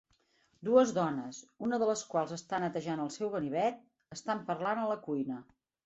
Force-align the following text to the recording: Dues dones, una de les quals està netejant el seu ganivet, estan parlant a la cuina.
Dues 0.69 0.93
dones, 0.95 1.41
una 1.67 1.79
de 1.85 1.91
les 1.91 2.03
quals 2.15 2.35
està 2.39 2.63
netejant 2.65 3.07
el 3.07 3.15
seu 3.19 3.33
ganivet, 3.39 3.81
estan 4.21 4.45
parlant 4.53 4.87
a 4.89 4.93
la 4.95 5.03
cuina. 5.09 5.45